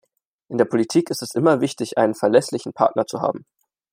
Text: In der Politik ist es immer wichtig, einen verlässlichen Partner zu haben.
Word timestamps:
In 0.49 0.57
der 0.57 0.65
Politik 0.65 1.11
ist 1.11 1.21
es 1.21 1.35
immer 1.35 1.61
wichtig, 1.61 1.99
einen 1.99 2.15
verlässlichen 2.15 2.73
Partner 2.73 3.05
zu 3.05 3.21
haben. 3.21 3.45